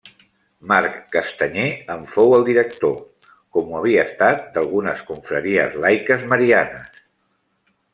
Marc 0.69 0.95
Castanyer 1.15 1.65
en 1.97 2.07
fou 2.15 2.33
el 2.39 2.47
director, 2.49 2.97
com 3.59 3.71
ho 3.75 3.79
havia 3.83 4.09
estat 4.13 4.45
d'algunes 4.59 5.09
confraries 5.15 5.81
laiques 5.89 6.31
marianes. 6.35 7.03